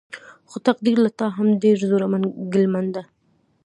خو 0.49 0.57
تقديره 0.67 0.99
له 1.05 1.11
تا 1.19 1.27
هم 1.37 1.47
ډېر 1.63 1.77
زړونه 1.91 2.17
ګيلمن 2.53 2.85
دي. 2.95 3.03